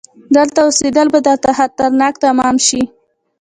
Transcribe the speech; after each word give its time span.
دلته 0.35 0.59
اوسيدل 0.65 1.07
به 1.13 1.19
درته 1.27 1.49
خطرناک 1.57 2.13
تمام 2.25 2.55
شي! 2.67 2.81